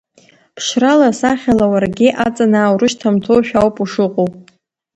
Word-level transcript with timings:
Ԥшрала, 0.55 1.09
сахьала 1.19 1.65
уаргьы 1.71 2.09
аҵанаа 2.25 2.73
урышьҭамҭоушәа 2.73 3.57
ауп 3.61 3.75
ушыҟоу. 3.83 4.29